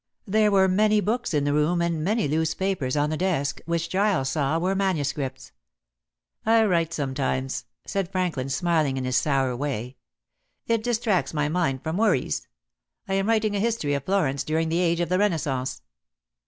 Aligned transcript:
There 0.25 0.49
were 0.49 0.67
many 0.67 0.99
books 0.99 1.31
in 1.31 1.43
the 1.43 1.53
room 1.53 1.79
and 1.79 2.03
many 2.03 2.27
loose 2.27 2.55
papers 2.55 2.97
on 2.97 3.11
the 3.11 3.17
desk, 3.17 3.61
which 3.67 3.87
Giles 3.87 4.29
saw 4.29 4.57
were 4.57 4.73
manuscripts. 4.73 5.51
"I 6.43 6.65
write 6.65 6.91
sometimes," 6.91 7.65
said 7.85 8.11
Franklin, 8.11 8.49
smiling 8.49 8.97
in 8.97 9.05
his 9.05 9.15
sour 9.17 9.55
way. 9.55 9.97
"It 10.65 10.81
distracts 10.81 11.35
my 11.35 11.49
mind 11.49 11.83
from 11.83 11.97
worries. 11.97 12.47
I 13.07 13.13
am 13.13 13.29
writing 13.29 13.55
a 13.55 13.59
history 13.59 13.93
of 13.93 14.05
Florence 14.05 14.43
during 14.43 14.69
the 14.69 14.79
age 14.79 15.01
of 15.01 15.09
the 15.09 15.19
Renaissance." 15.19 15.83